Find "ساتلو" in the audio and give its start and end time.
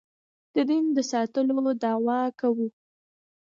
1.11-1.71